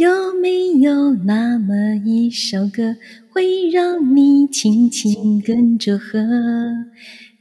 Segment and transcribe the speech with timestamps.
[0.00, 2.96] 有没有那么一首歌，
[3.28, 6.18] 会让你轻轻跟着和，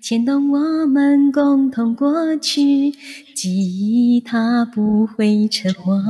[0.02, 2.92] 牵动我们共同过去，
[3.34, 6.04] 记忆它不会沉默。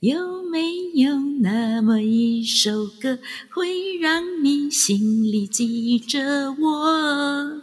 [0.00, 0.60] 有没
[0.94, 3.18] 有那么一首歌，
[3.54, 7.62] 会让你心里记着我，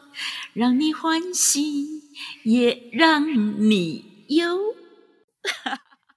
[0.54, 1.88] 让你欢喜，
[2.44, 3.26] 也让
[3.68, 4.60] 你忧。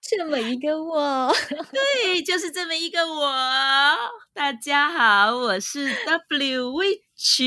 [0.09, 1.35] 这么一个我，
[1.73, 3.29] 对，就是这么一个我。
[4.33, 7.43] 大家好，我是 W Witch。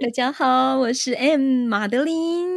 [0.00, 2.48] 大家好，我是 M 马德琳。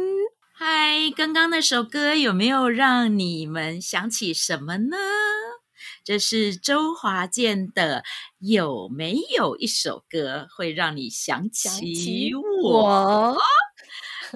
[0.54, 4.96] 嗨，刚刚那首歌有没有让你们想起什么呢？
[6.02, 8.04] 这是周华健的。
[8.38, 12.32] 有没有一首歌会让你想起
[12.62, 13.36] 我？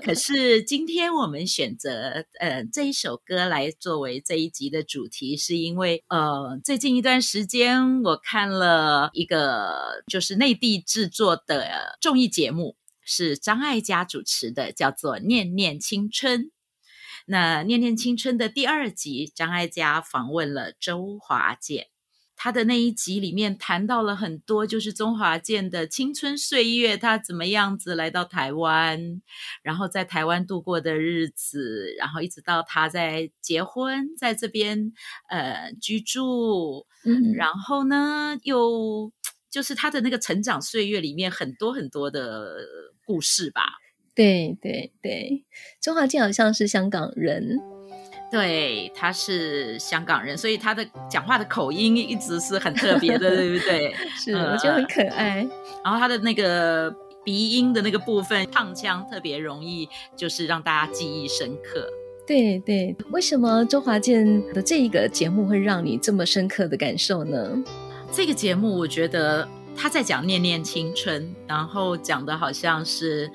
[0.03, 16.45] 可是今天我们选择呃这一首歌来作为这一集的主题，是因为呃最近一段时间我看了一个就是内地制作的综艺节目，是张艾嘉主持的，叫做《念念青春》。
[17.27, 21.89] 那《念念青春》的第二集，张艾嘉访问了周华健。
[22.43, 29.21] 他的那一集里面谈到了很多，就是中华健的青春岁月，他怎么样子来到台湾，
[29.63, 34.91] 然后在台湾度过的日子，然后一直到他在结婚，在这边
[35.29, 39.13] 呃居住，嗯，然后呢，又
[39.51, 42.57] 就是他的那个成长岁月里面很多很多的
[43.05, 43.65] 故事吧。
[44.15, 45.45] 对对对，
[45.79, 47.59] 周华健好像是香港人。
[48.31, 53.93] 对，他是香港人，所以他的讲话的口音一直是很特别的，对不对？
[54.17, 55.45] 是，我觉得很可爱。
[55.85, 61.89] 然后他的那个鼻音的那个部分，唱腔特别容易，就是让大家记忆深刻。
[62.27, 67.59] 对对，为什么周华健的这一个节目会让你这么深刻的感受呢？
[68.13, 73.29] 这个节目，我觉得他在讲念念青春，然后讲的好像是。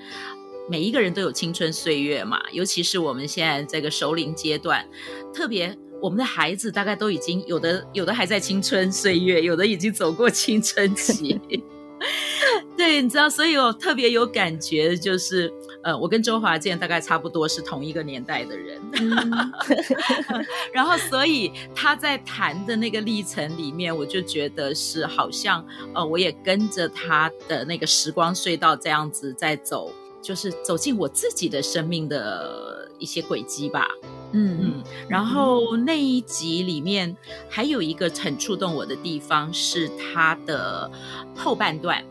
[0.70, 4.84] 每一个人都有青春岁月嘛，尤其是我们现在这个熟龄阶段，
[5.34, 11.40] 特别我们的孩子大概都已经有的有的还在青春岁月，有的已经走过青春期。
[12.78, 18.82] 对，你知道，所以我特别有感觉，就是呃，我跟周华健大概差不多是同一个年代的人，
[20.74, 29.92] 然后所以他在谈的那个历程里面，我就觉得是好像呃，我也跟着他的那个时光隧道这样子在走。
[30.26, 33.88] 就是走进我自己的生命的一些轨迹吧，
[34.32, 37.16] 嗯嗯，然后那一集里面
[37.48, 40.90] 还有一个很触动我的地方是他的
[41.36, 42.04] 后半段，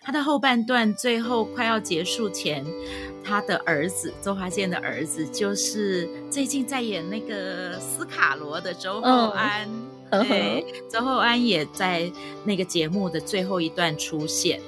[0.00, 2.64] 他的后半段最后快要结束前，
[3.22, 9.28] 他的儿子周华健的儿子就是最近在演那个斯卡罗的周厚。
[9.28, 9.68] 安，
[10.10, 12.10] 哦、对，周厚安也在
[12.46, 14.58] 那个节目的最后一段出现。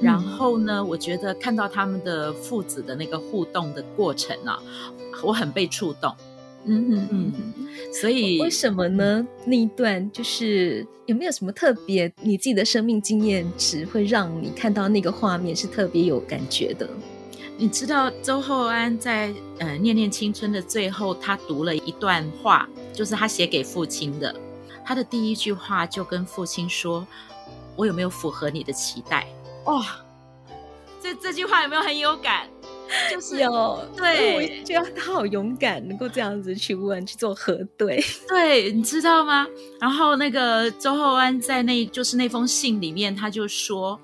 [0.00, 4.62] 然后呢，我觉得看到他们的父子的那个互动的过程啊，
[5.22, 6.14] 我很被触动。
[6.64, 7.32] 嗯嗯嗯，
[7.92, 9.26] 所以为什么呢？
[9.46, 16.88] 那一段就是有没有什么特别你自己的生命经验值会让你看到那个画面是特别有感觉的？
[17.56, 24.34] 你知道周厚安在呃《念念青春》的最后，他读了一段话，就是他写给父亲的。
[24.84, 27.06] 他的第一句话就跟父亲说
[27.76, 29.26] ：“我有没有符合你的期待？”
[29.68, 29.84] 哇，
[31.02, 32.48] 这这句话有没有很有感？
[33.10, 38.02] 就是有，对，我觉得他好勇敢，能够这样子去问，去做核对。
[38.26, 39.46] 对，你知道吗？
[39.78, 44.00] 然后那个周厚安在那就是那封信里面，他就说，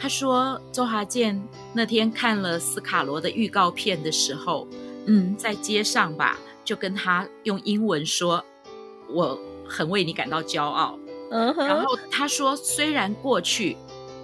[0.00, 1.38] 他说周华健
[1.74, 4.66] 那天看了斯卡罗的预告片的时候，
[5.04, 8.42] 嗯，在街上吧，就跟他用英文说，
[9.10, 10.98] 我很为你感到骄傲。
[11.30, 13.76] 然后他说，虽然过去。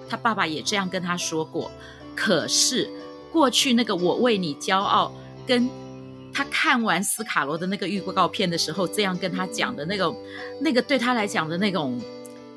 [0.08, 1.70] 他爸爸也这样跟他说过，
[2.14, 2.88] 可是
[3.32, 5.12] 过去那个我为你骄傲，
[5.46, 5.68] 跟
[6.32, 10.14] 他看完斯卡罗的那个预告片的时候，这样跟他讲的那个，
[10.60, 12.00] 那个对他来讲的那种，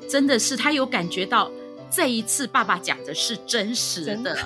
[0.08, 1.50] 真的是他有感觉到
[1.90, 4.36] 这一次爸爸讲的是真实的，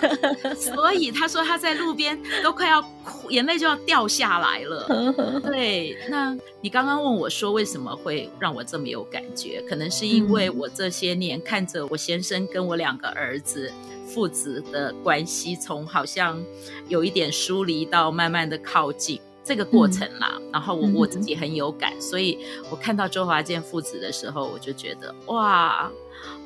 [0.43, 4.87] 的 所以他说他在路边都快要哭，眼泪就要掉下来了。
[5.45, 9.63] 对，那你刚刚问我说为什么会让我这么有感觉？
[9.69, 13.71] 可能是因为我这些年看着我先生跟我两个儿子
[14.07, 16.43] 父子的关系，从好像
[16.89, 19.21] 有一点疏离到慢慢的靠近。
[19.45, 22.39] 这个过程啦，嗯、然后我我自己很有感，嗯、所以
[22.71, 25.91] 我看到周华健父子的时候，我就觉得哇，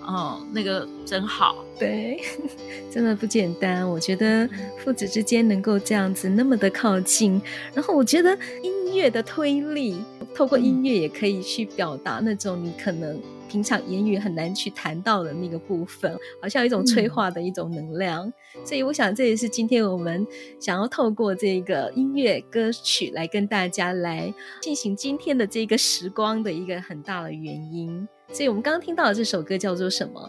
[0.06, 2.20] 哦，那个真好，对，
[2.90, 3.88] 真的不简单。
[3.88, 4.48] 我觉得
[4.82, 7.40] 父子之间能够这样子那么的靠近，
[7.74, 10.02] 然后我觉得音乐的推力，
[10.36, 13.18] 透过音乐也可以去表达那种你可能。
[13.48, 16.12] 平常言语很难去谈到的那个部分，
[16.42, 20.26] 好像有一种催化的一种能量，嗯、所以我想这也是今天我们
[20.58, 28.06] 想要透过这个音乐歌曲来跟大家来进行今天的这个时光的一个很大的原因。
[28.32, 30.28] 所以我们刚刚听到的这首歌叫做什么？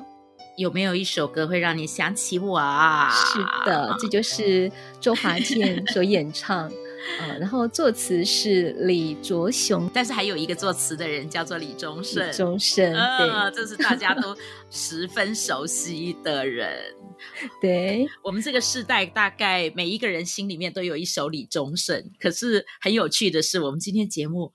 [0.55, 3.09] 有没有一首歌会让你想起我啊？
[3.09, 4.71] 是的，这就是
[5.01, 6.71] 周华健所演唱。
[7.19, 12.27] 啊，然后作词是李卓雄，但是还有一个作词的人叫做李宗盛。
[12.27, 14.35] 李宗盛，对，呃、这是大家都
[14.69, 16.93] 十分熟悉的人。
[17.61, 22.11] 对，我们这个世代，大概每一个人心里面都有一首李宗盛。
[22.19, 24.53] 可是很有趣的是，我们今天节目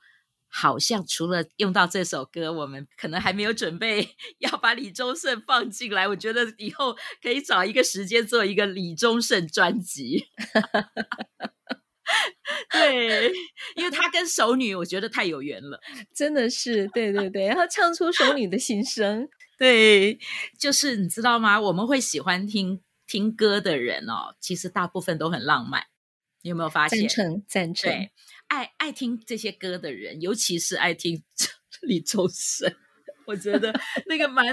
[0.49, 6.07] 好像除了用到这首歌，我们可能还没有准备 要把李宗盛放进来。
[6.07, 10.27] 我觉得以后可以找一个时间做一个李宗盛专辑。
[12.70, 13.32] 对，
[13.76, 15.81] 因为他跟熟女，我觉得太有缘了，
[16.14, 19.29] 真的是，对对对，然后唱出熟女的心声，
[19.59, 20.19] 对，
[20.59, 21.61] 就是你知道吗？
[21.61, 25.85] 我们会喜欢听听歌的人哦，其实大部分都很浪漫，
[26.43, 27.00] 你有没有发现？
[27.00, 27.91] 赞成，赞成。
[27.91, 28.12] 对，
[28.49, 31.23] 爱爱听这些歌的人，尤其是爱听
[31.82, 32.75] 李宗盛，
[33.26, 33.73] 我觉得
[34.06, 34.44] 那个满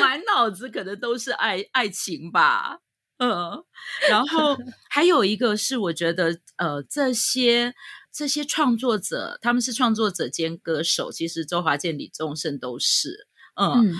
[0.00, 2.80] 满脑子可能都是爱爱情吧。
[3.18, 3.64] 嗯，
[4.10, 4.56] 然后
[4.90, 7.74] 还有一个是，我觉得呃，这些
[8.12, 13.96] 这些创作者，他们是创作者兼歌手，其实周华健、李宗盛都是，嗯，嗯。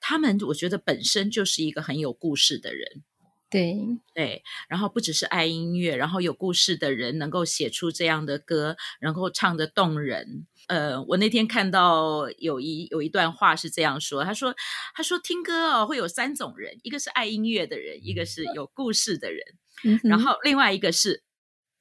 [0.00, 3.02] 他们我觉得本身就是一个很有故事的人，
[3.50, 3.76] 对
[4.14, 10.46] 对，然后不只是爱音乐，然后有故事的人能够写出这样的歌，然后唱得动人。
[10.66, 14.54] 呃，我那天看到有一有一段话是这样说，他说
[14.94, 19.40] ：“他说听歌哦，会有三种人，一个是爱音乐的人，一个是有故事的人，
[19.84, 21.22] 嗯、然后另外一个是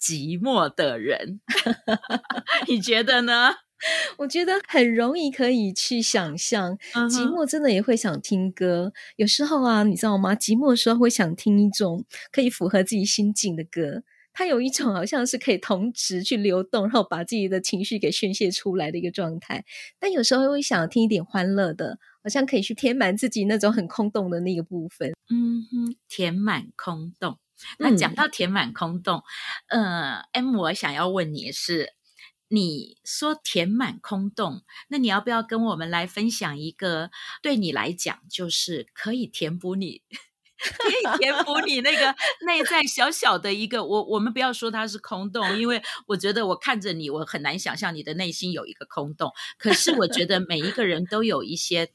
[0.01, 1.41] 寂寞的人。
[2.69, 3.55] 你觉得呢？
[4.17, 6.77] 我觉得很容易可以去想象，
[7.09, 8.91] 寂寞真的也会想听歌。
[9.15, 10.33] 有时候啊，你知道吗？
[10.35, 14.03] 寂寞的时候会想听一种可以符合自己心境的歌。”
[14.33, 19.65] 它有一种好像是可以同时去流动，然后把自己的情绪给宣泄出来的一个状态。
[19.99, 25.13] 但有时候会想听一点欢乐的，好像可以去填满自己那种很空洞的那个部分。
[25.31, 27.39] 嗯哼，填满空洞。
[27.79, 29.23] 那讲到填满空洞，
[29.69, 31.93] 嗯、呃，M，我想要问你是，
[32.49, 37.11] 你说填满空洞，那你要不要跟我们来分享一个
[37.41, 40.01] 对你来讲就是可以填补你？
[40.57, 42.15] 可以填补你那个
[42.47, 49.31] 内在小小的一个，我我们不要说它是空洞，因为我觉得我看着你，我很难想象你的内心有一个空洞。
[49.59, 51.91] 可是我觉得每一个人都有一些，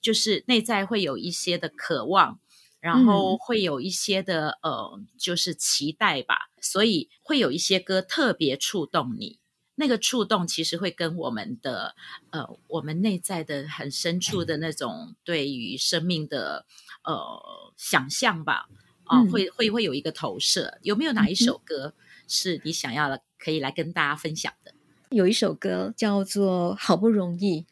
[0.00, 2.40] 就是内在会有一些的渴望，
[2.80, 6.50] 然后会有一些的呃，就是期待吧。
[6.60, 9.38] 所以会有一些歌特别触动你，
[9.80, 11.96] 那个触动其实会跟我们的
[12.30, 16.66] 呃，我们内在的很深处的那种对于生命的。
[17.02, 18.68] 呃，想象吧，
[19.04, 20.78] 啊、呃，会会会有一个投射。
[20.82, 21.94] 有没有哪一首歌
[22.28, 24.74] 是你想要可以来跟大家分享的？
[25.08, 27.62] 有一首歌叫做《好不容易》，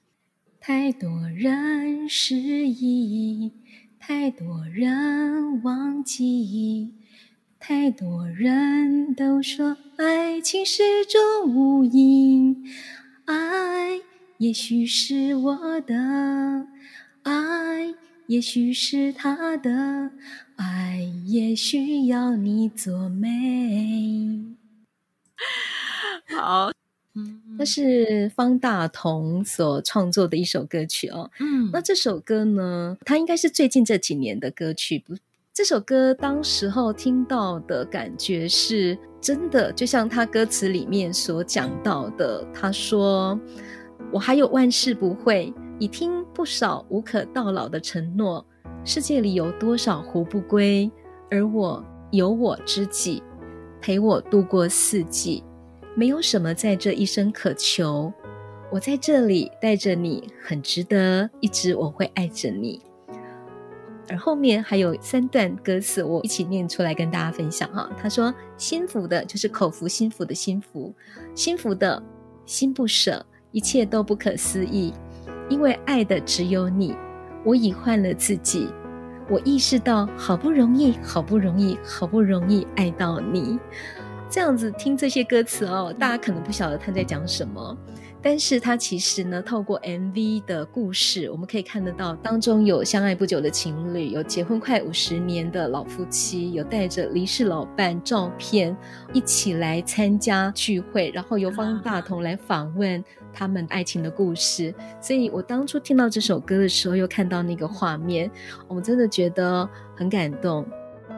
[0.58, 3.52] 太多人失忆，
[4.00, 6.94] 太多人忘记，
[7.60, 12.64] 太多人都说爱情是种无因，
[13.26, 14.00] 爱
[14.38, 16.66] 也许是我的
[17.22, 17.94] 爱。
[18.28, 20.10] 也许是他的
[20.56, 24.44] 爱，也需要你做媒。
[26.36, 26.70] 好，
[27.58, 31.30] 那是方大同所创作的一首歌曲哦。
[31.40, 34.98] 嗯，那这首歌呢，它应该是最近这几年的歌曲。
[34.98, 35.16] 不，
[35.58, 43.36] 这首歌当时候听到的感觉是真的，就像他歌词里面所讲到的，他说
[44.14, 48.46] ：“我还有万事不会。”已听不少无可到老的承诺，
[48.84, 50.88] 世界里有多少狐不归？
[51.28, 53.20] 而我有我知己，
[53.80, 55.42] 陪我度过四季，
[55.96, 58.12] 没有什么在这一生可求。
[58.70, 62.80] 我在这里带着你，很值得，一直我会爱着你。
[64.08, 67.88] 而后面还有三段歌词，我一起念出来跟大家分享哈。
[68.00, 70.94] 他说：“心服的，就是口服心服的心服，
[71.34, 72.02] 心服的
[72.46, 74.92] 心不舍，一切都不可思议，
[75.48, 76.96] 因为爱的只有你。
[77.44, 78.68] 我已换了自己，
[79.28, 83.58] 我意识到好不容易，好不容易，好不容易爱到你。”
[84.30, 87.74] 这样子听这些歌词哦，大家可能不晓得他在讲什么。
[88.20, 98.76] 但是它其实呢，透过 MV 的故事，我们可以看得到，当中有相爱不久的情侣，有结婚快五十年的老夫妻，有带着离世老伴照片
[99.12, 104.74] 一起来参加聚会，然后由方大同来访问他们爱情的故事。
[105.00, 108.30] 所以我当初听到这首歌的时候，又看到那个画面，
[108.66, 110.66] 我真的觉得很感动。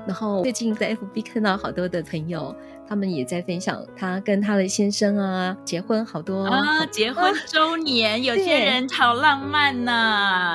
[0.06, 2.54] 然后最近在 FB 看到好多的朋友。
[2.88, 9.92] 他们也在分享他跟他的先生啊结婚好多啊结婚周年，啊，有些人好浪漫呐，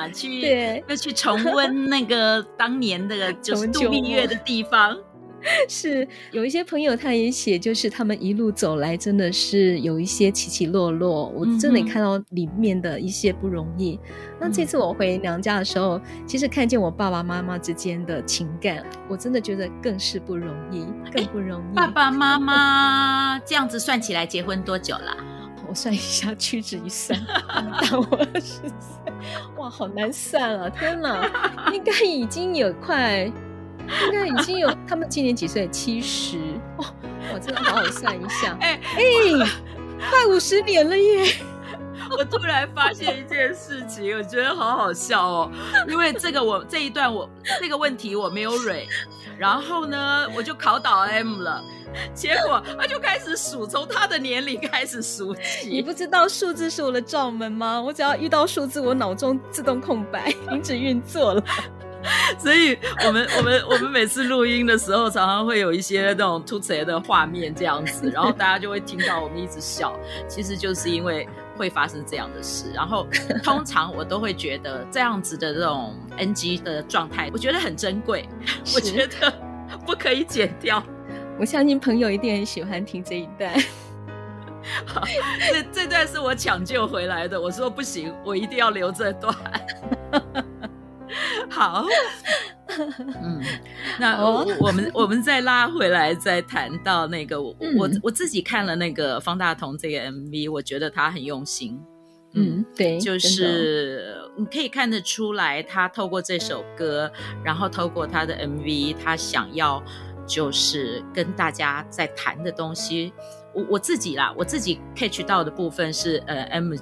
[0.04, 4.94] 啊，去对要去重温那个当年的 就是度蜜月的地方。
[5.68, 11.28] 是有一些朋友，他也写，就是他们一路走来，真的是有一些起起落落。
[11.28, 13.98] 我真的看到里面的一些不容易。
[14.02, 21.74] 嗯、那这次我回娘家的时候，其实看见我爸爸妈妈之间的情感，我真的觉得更是不容易，更不容易。
[21.76, 25.16] 爸爸妈 妈这样子算起来，结婚多久了？
[25.68, 29.12] 我算一下，屈指一算，大我二十岁。
[29.58, 30.70] 哇，好难算啊！
[30.70, 33.30] 天哪，应该已经有快。
[34.06, 35.68] 应该已经有，他们今年几岁？
[35.68, 36.38] 七十
[36.78, 36.84] 哦，
[37.34, 39.46] 我真的好好算一下，哎哎、欸欸，
[40.10, 41.34] 快五十年了耶！
[42.16, 45.50] 我突然发现一件事情，我觉得好好笑哦，
[45.88, 47.28] 因为这个我这一段我
[47.60, 48.86] 这个问题我没有蕊，
[49.36, 51.60] 然后呢我就考倒 M 了，
[52.14, 55.68] 结果他就开始数，从他的年龄开始数起。
[55.68, 57.80] 你不知道数字是我的罩门吗？
[57.80, 61.42] 我只要遇到数字，我脑中自动空白，停止运作了。
[62.38, 69.98] 所以我们我们我们每次录音的时候，常常会有一些那种突袭的画面这样子，然后大家就会听到我们一直笑，
[70.28, 72.70] 其实就是因为会发生这样的事。
[72.74, 73.06] 然后
[73.42, 78.28] 通常我都会觉得这样子的这种 NG 的状态，我觉得很珍贵，
[78.74, 79.32] 我觉得
[79.84, 80.82] 不可以剪掉。
[81.38, 83.52] 我相信朋友一定很喜欢听这一段。
[84.84, 85.02] 好，
[85.48, 89.34] 这这段是我抢救回来的，我说不行，我一定要留这段。
[91.56, 91.86] 好，
[92.68, 93.40] 嗯，
[93.98, 94.48] 那我、oh.
[94.60, 101.80] 我们我们再拉回来，再谈到那个我、嗯、我我自己看了那个方大同这个 MV，我觉得他很用心，
[102.34, 107.10] 嗯，对，就是你可以看得出来，他透过这首歌，
[107.42, 109.82] 然后透过他的 MV，他想要
[110.26, 113.14] 就是跟大家在谈的东西，
[113.54, 116.74] 我我自己啦，我自己 catch 到的部分是呃 M，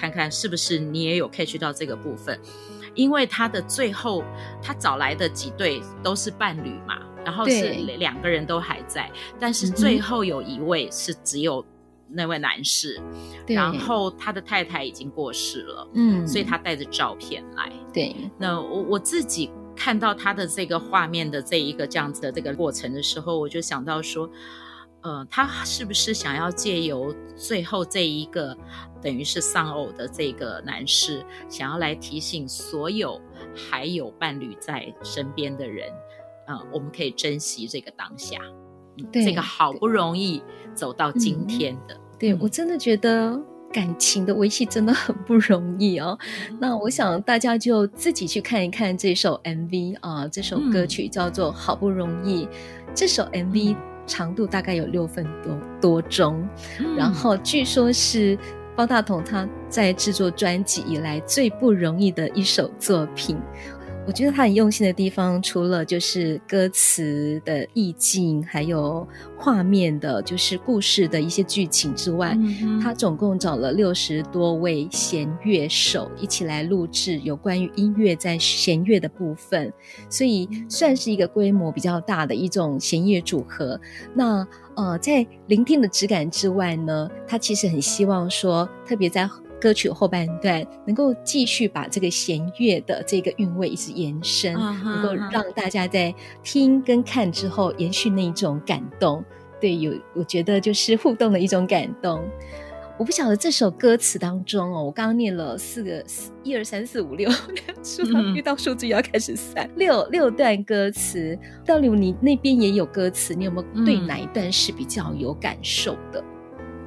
[0.00, 2.40] 看看是不是你也有 catch 到这个部分。
[2.94, 4.24] 因为他的最后，
[4.60, 11.64] 他找来的几对都是伴侣嘛，然后是两个人都还在，但是最后有一位是只有
[12.08, 13.00] 那位男士，
[13.46, 17.70] 然后他的太太已经过世了，嗯，所以他带着照片来。
[17.92, 24.28] 对，那我我自己看到他的这个画面的这一个这样子的这个过程的时候，我就想到说。
[25.02, 28.54] 呃，他是不是想要借由最后这一个
[29.02, 33.20] 等于是丧偶的这个男士，想要来提醒所有
[33.54, 35.88] 还有伴侣在身边的人，
[36.46, 38.38] 呃，我们可以珍惜这个当下，
[39.10, 40.42] 对，这个好不容易
[40.74, 43.40] 走到今天的，嗯、对，我真的觉得
[43.72, 46.18] 感情的维系真的很不容易哦。
[46.50, 52.50] 嗯、那我想大家就自己去看一看这首 MV 啊，这首歌曲叫做《好不容易》，嗯、
[52.94, 53.76] 这首 MV、嗯。
[54.06, 56.44] 长度大概有六分多多钟，
[56.80, 58.36] 嗯、然后据说是
[58.80, 63.38] 方大同他在制作专辑以来最不容易的一首作品。
[64.06, 69.06] 我觉得他很用心的地方，除了就是歌词的意境，还有
[69.38, 79.72] 画面的，就是故事的一些剧情之外，嗯、他总共找了六十多位弦乐手一起来录制有关于音乐在弦乐的部分，
[80.08, 83.80] 所以算是一个规模比较大的一种弦乐组合。
[84.12, 89.28] 那呃，在聆听的质感之外呢，他其实很希望说，特别在。
[89.60, 94.82] 歌曲后半段能够继续把这个弦乐的这个韵味一直延伸，uh.
[94.84, 96.12] 能够让大家在
[96.42, 99.22] 听跟看之后延续那一种感动。
[99.60, 102.20] 对，有我觉得就是互动的一种感动。
[102.98, 106.04] 我不晓得这首歌词当中哦，我刚刚念了四个
[106.42, 107.30] 一二三四五六，
[107.82, 111.38] 数到遇到数字也要开始算、嗯、六六段歌词。
[111.64, 116.24] 到底你那边也有歌词，你有没有对哪一段是比较有感受的？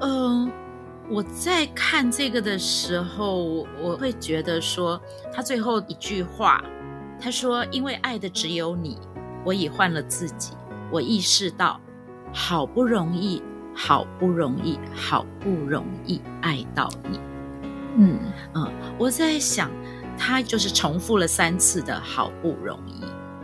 [0.02, 0.48] 嗯。
[0.48, 0.63] Uh
[1.10, 5.00] 我在看这个的时候，我会觉得说，
[5.34, 6.64] 他最后一句话，
[7.20, 8.98] 他说：“因为爱的只有你，
[9.46, 10.54] 我已换了自己。
[10.90, 11.80] 我意识到，
[12.34, 13.44] 好不容易，
[13.76, 17.20] 好不容易，好不容易爱到你。”
[17.98, 18.20] 嗯
[18.56, 19.70] 嗯，我在想，
[20.18, 23.04] 他就是重复了三次的“好不容易”。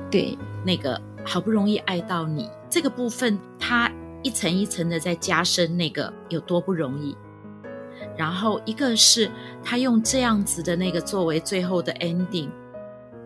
[0.10, 3.92] 对，那个好不容易爱到你这个部分，他
[4.24, 7.16] 一层一层的在加深那个有多不容易。
[8.20, 9.32] 然后一个是
[9.64, 12.50] 他用这样子的那个作为最后的 ending，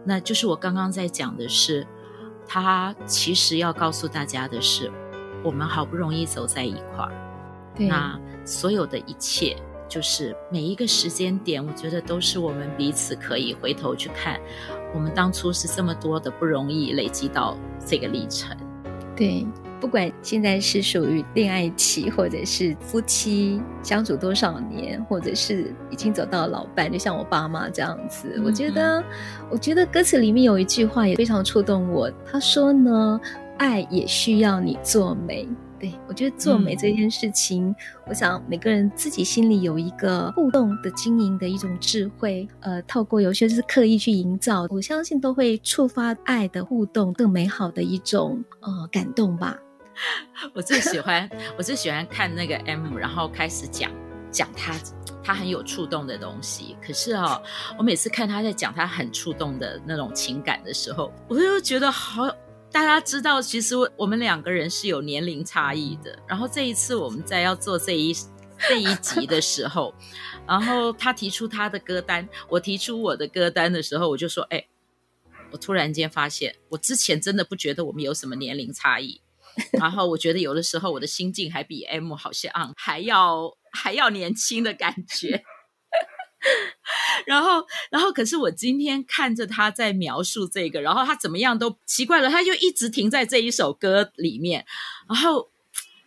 [0.06, 1.84] 那就是我刚刚在讲的是，
[2.48, 4.92] 他其实要告诉大家的是，
[5.44, 7.12] 我们好不容易走在一块儿，
[7.76, 9.58] 那所有的一切，
[9.90, 14.40] 就是每一个时间点，我觉得都是我们彼此可以回头去看，
[14.94, 18.56] 我们当初是这么多的不容易累积到这个历程，
[19.16, 19.44] 对。
[19.84, 29.04] 不管现在是属于恋爱期，或者是夫妻相处多少年，或者是已经走到老伴，就像我爸妈这样子，嗯、我觉得，
[29.52, 32.10] 我觉得歌词里面有一句话也非常触动我。
[32.26, 33.20] 他说呢，
[33.58, 35.46] 爱也需要你做媒。
[35.78, 37.76] 对，我觉得做媒这件事情，嗯、
[38.08, 49.60] 我想每个人自己心里有一个互动的经营的一种智慧，呃，透过有些是刻意去营造，我相信都会触发爱的互动更美好的一种呃感动吧。
[50.54, 53.92] 我最喜欢，我最喜欢看那个 M，然后开始讲
[54.32, 54.74] 讲他
[55.24, 56.76] 他很有触动的东西。
[56.86, 57.42] 可是哦，
[57.78, 62.24] 我每次看他在讲他很触动的那种情感的时候，我就觉得好。
[62.72, 66.18] 大家知道，其实我们两个人是有年龄差异的。
[66.28, 68.12] 然后这一次我们在要做这一
[68.68, 69.94] 这一集的时候，
[70.48, 74.66] 然后他提出他的歌单，我提出我的歌单的时候，我就说：“哎，
[75.52, 79.22] 我突然间发现，我之前真的不觉得我们有什么年龄差异。”
[79.74, 85.44] 然后我觉得有的时候我的心境还比 M 好像还要还要年轻的感觉。
[87.26, 94.66] 然后，然后可是我今天看着他在描述这个，然后他怎么样都奇怪了，他就一直停在这一首歌里面。
[95.08, 95.50] 然后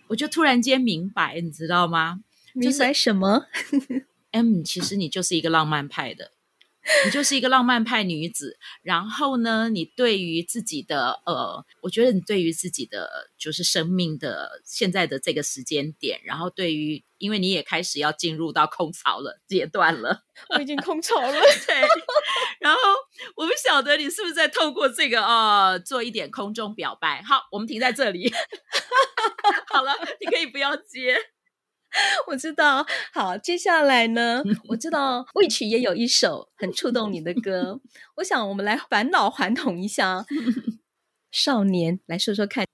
[0.09, 2.21] 我就突然间明白，你知道吗？
[2.53, 3.47] 明白什么？
[4.33, 6.33] M，其实你就是一个浪漫派的。
[7.04, 21.32] 你就是一个浪漫派女子，然后呢，你对于自己的呃，我觉得你对于自己的就是生命的现在的这个时间点，然后对于，因为你也开始要进入到空巢了阶段了，我已经空巢了，
[21.66, 21.76] 对。
[22.60, 22.80] 然后
[23.36, 27.22] 我不晓得你是不是在透过这个呃做一点空中表白。
[27.22, 28.32] 好，我们停在这里。
[29.68, 31.16] 好了，你可以不要接。
[32.26, 34.43] 我知道，好，接下来呢？
[34.69, 37.80] 我知道 Which 也有一首很触动你的歌，
[38.17, 40.25] 我想我们来返老还童一下，
[41.30, 42.65] 少年来说说看。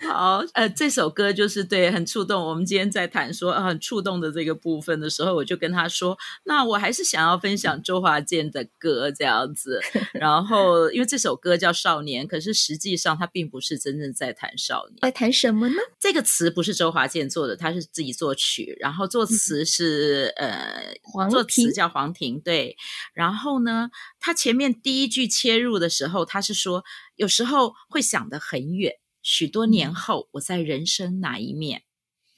[0.00, 2.44] 好，呃，这首歌就是对，很触动。
[2.44, 9.80] 我们今天在谈说，呃，很触动的这个部分的时候，我就跟他说，那我还是想要分享周华健的歌这样子。
[10.12, 15.76] 然后，因为这首歌叫《少年》，可是实际上他并不是真正在谈少年，在谈什么呢？
[15.98, 22.76] 这个词不是周华健做的，他是自己作曲，然后作词是、嗯、呃，黄作词叫黄婷，对。
[23.14, 26.84] 然后呢，他前面第一句切入的时候，他是说，
[27.16, 28.92] 有时候会想得很远。
[29.22, 31.84] 许多年后，我在人生哪一面？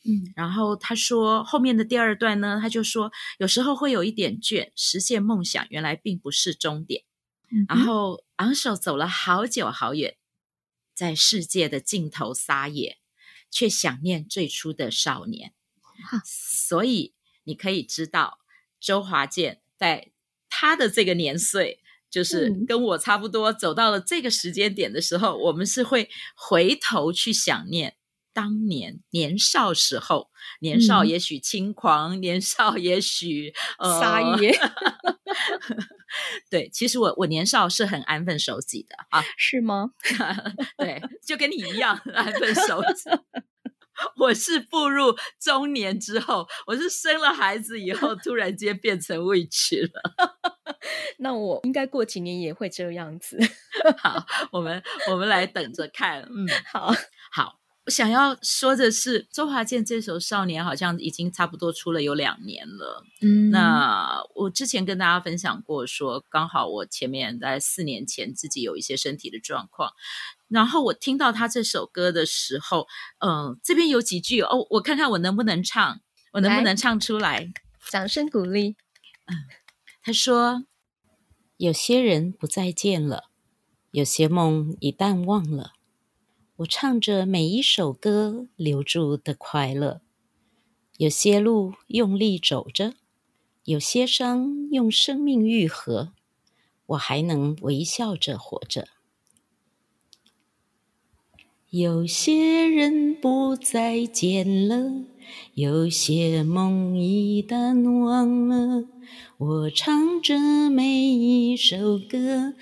[0.03, 7.05] 嗯，然后他说后面的第二段呢，他就说有时候会有一点倦，实现梦想原来并不是终点。
[7.51, 10.17] 嗯，然后昂首走了好久好远，
[10.95, 12.99] 在世界的尽头撒野，
[13.51, 15.53] 却想念最初的少年。
[16.25, 17.15] 所以
[17.45, 18.39] 你可以知道，
[18.81, 20.11] 周华健在
[20.49, 21.80] 他的这个年岁。
[22.11, 27.95] 就是跟我差不多，走到了这个时间点的时候，嗯，我们是会回头去想念
[28.33, 33.53] 当年年少时候，年少也许轻狂，嗯，年少也许
[34.01, 34.51] 撒野。
[34.51, 34.71] 呃、
[36.51, 39.91] 对，其实我我年少是很安分守己的啊，是吗？
[40.79, 43.11] 对，就跟你一样安分守己。
[44.17, 50.40] 我是步入中年之后，我是生了孩子以后，突然间变成 witch 了。
[51.19, 53.39] 那我应该过几年也会这样子。
[53.99, 56.23] 好，我们我们来等着看。
[56.23, 56.93] 嗯， 好
[57.33, 57.57] 好。
[57.87, 63.03] 我想要说的是，周华健这首《少年》好像已经差不多出了有两年了。
[63.23, 69.91] 嗯，那我之前跟大家分享过说，说刚好我前面在四年前自己有一些身体的状况。
[70.47, 72.87] 然后我听到他这首歌的时候，
[73.21, 76.01] 嗯、呃，这边有几句哦，我看看我能不能唱，
[76.33, 77.51] 我能不能唱出来？
[77.91, 78.77] 掌声鼓励。
[79.27, 79.35] 嗯，
[80.03, 80.65] 他说
[81.61, 83.25] ：“有些人不再见了，
[83.91, 85.75] 有些梦已淡忘了。
[86.57, 90.01] 我唱着每一首歌留住的快乐，
[90.97, 92.95] 有些路用力走着，
[93.65, 96.15] 有些伤用生命愈合。
[96.87, 98.89] 我还能微笑着活着。
[101.69, 105.05] 有些人不再见了，
[105.55, 108.85] 有些梦已淡忘了。
[109.39, 110.39] 我唱着
[110.71, 112.55] 每一首歌，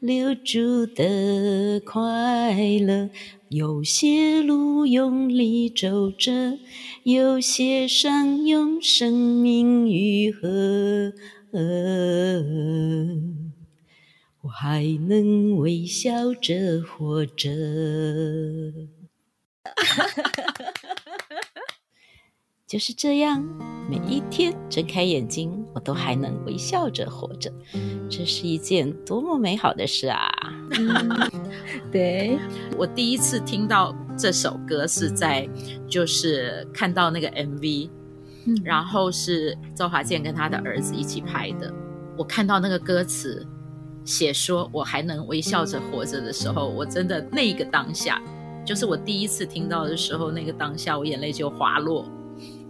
[0.00, 3.10] 留住的快乐。
[3.48, 6.58] 有些路用力走着，
[7.02, 11.12] 有些伤用生命愈合。
[14.40, 17.50] 我还能微笑着活着，
[22.72, 23.44] 就是这样，
[23.86, 27.52] 每一天睁开眼睛，我都还能微笑着活着，
[28.08, 30.32] 这是一件多么美好的事啊！
[31.92, 32.38] 对，
[32.78, 35.46] 我第一次听到这首歌是在，
[35.86, 37.90] 就是看到那个 MV，
[38.46, 41.70] 嗯，然后是周华健跟他的儿子一起拍的，
[42.16, 43.46] 我看到那个歌词。
[44.06, 48.18] 写说我还能微笑着活着的时候，我真的那一个当下，
[48.64, 52.10] 就是我第一次听到的时候，那个当下我眼泪就滑落。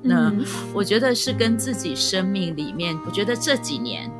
[0.02, 0.32] 那
[0.74, 4.10] 我觉得是跟自己生命里面，我觉得这几年，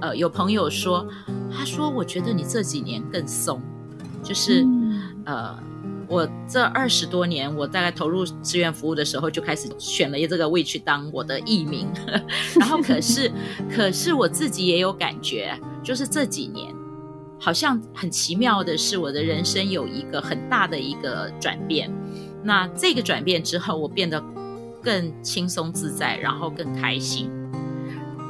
[0.00, 1.06] 呃，有朋友说，
[1.50, 3.60] 他说我觉得你这几年更松，
[4.22, 4.64] 就是
[5.24, 5.58] 呃，
[6.08, 11.88] 我这二十多年，我大概投入志愿服务的时候就开始选了这个 Which 当我的艺名，
[12.60, 13.30] 然后可是
[13.74, 15.58] 可是我自己也有感觉。
[15.82, 16.72] 就是这几年，
[17.40, 21.92] 好像很奇妙的是，我的人生有一个很大的一个转变。
[22.44, 24.22] 那这个转变之后，我变得
[24.82, 27.30] 更轻松自在，然后更开心。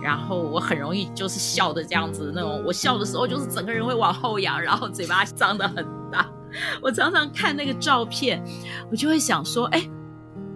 [0.03, 6.29] 然后我很容易就是笑的这样子，那种我笑的时候就是整个人会往后仰，然后嘴巴张得很大。
[6.83, 8.43] 我常常看那个照片，
[8.91, 9.88] 我就会想说，哎。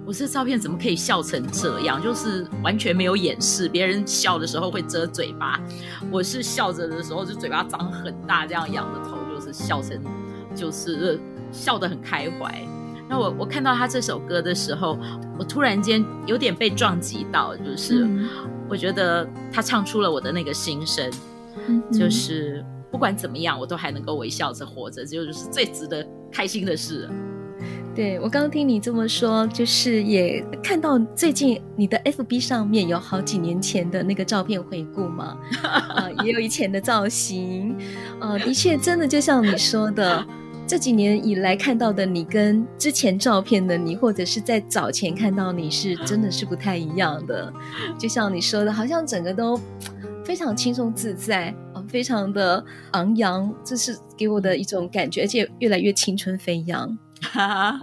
[0.05, 2.01] 我这照片怎么可以笑成这样？
[2.01, 5.61] 就是完全没有掩饰，别人笑的时候会遮嘴巴，
[6.13, 10.01] 我是笑着的时候就嘴巴张很大，这样仰着头，就是笑成，
[10.55, 11.19] 就是
[11.51, 12.65] 笑得很开怀。
[13.09, 14.99] 那我我看到他这首歌的时候，
[15.39, 18.09] 我突然间有点被撞击到，就是
[18.69, 21.11] 我觉得他唱出了我的那个心声，
[21.93, 27.09] 就是不管怎么样，我都还能够微笑着活着，就是最值得开心的事。
[27.95, 37.75] 对，我刚刚听你这么说，就是也看到最近你的 FB 上面有好几年前的那个照片回顾嘛，啊、 呃，也有以前的造型，
[38.21, 40.23] 呃，的确真的就像你说的，
[40.67, 47.53] 这几年以来看到的你跟之前照片的你，或者是在早前看到你是真的是不太一样的，
[47.97, 49.61] 就像你说的，好像整个都
[50.25, 56.99] 非常轻松自在，呃，非常的昂扬，这是给我的一种感觉，而且越来越青春飞扬。
[57.23, 57.81] 哈，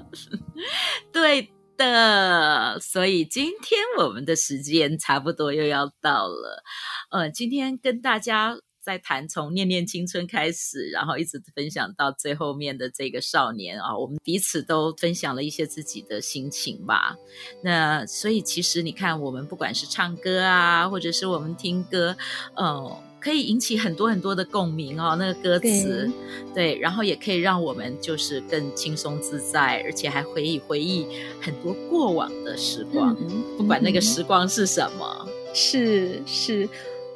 [1.14, 6.64] 对的，所以今天我们的时间差不多又要到了。
[7.12, 17.16] 呃，今天跟大家在谈从念念青春开始，然后一直分享到最后面的这个少年啊，我们彼此都分享了一些自己的心情吧。
[17.64, 22.16] 那所以其实你看，我们不管是唱歌啊，或者是我们听歌，
[22.56, 23.04] 呃。
[23.24, 26.12] 可以引起很多很多的共鸣哦，那个歌词，
[26.54, 31.08] 对，对，然后也可以让我们就是更轻松自在，而且还回忆回忆
[31.42, 35.26] 很多过往的时光，嗯、不管那个时光是什么。
[35.54, 36.68] 是是，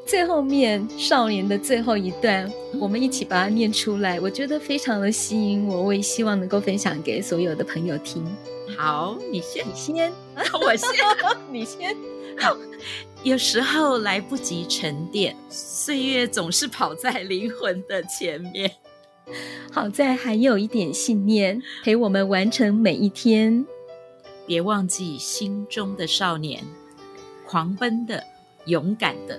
[0.07, 8.25] 最后面少年的最后一段，我们一起把它念出来，我觉得非常的吸引我，我也希望能够分享给所有的朋友听。
[8.77, 10.13] 好，你先，你先，
[10.61, 10.89] 我先，
[11.51, 11.95] 你先。
[13.21, 18.71] 有时候来不及沉淀，岁月总是跑在灵魂的前面。
[19.73, 23.65] 好在还有一点信念陪我们完成每一天。
[24.45, 26.63] 别忘记心中的少年，
[27.45, 28.23] 狂奔的、
[28.65, 29.37] 勇敢的、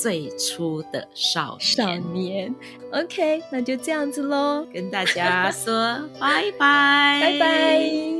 [0.00, 1.76] 最初的少年。
[1.76, 2.54] 少年
[2.92, 8.19] ，OK，那就这样子喽，跟大家说 拜拜，拜拜。